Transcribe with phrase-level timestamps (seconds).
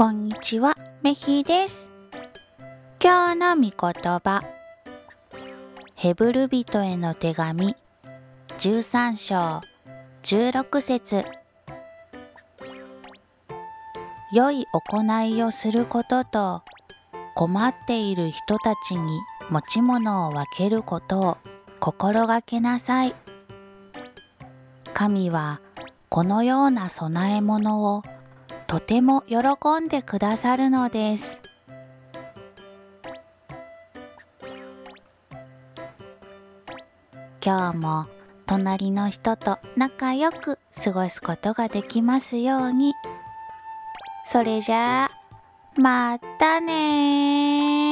[0.00, 1.92] こんにちは、めひです。
[3.04, 3.70] 今日の御言
[4.02, 4.42] 葉。
[5.94, 7.76] ヘブル人への手紙
[8.58, 9.60] 13章
[10.22, 11.26] 16節
[14.32, 16.62] 良い行いをすることと
[17.34, 19.20] 困っている人たちに
[19.50, 21.36] 持ち物を分けることを
[21.78, 23.14] 心がけなさい。
[24.94, 25.60] 神は
[26.08, 28.02] このような供え物を
[28.70, 29.38] とても喜
[29.84, 31.42] んでくださるのです。
[37.44, 38.06] 今日も
[38.46, 42.94] 隣の人と仲良く過ごすことができますように。
[44.24, 45.10] それじゃあ、
[45.76, 47.89] またね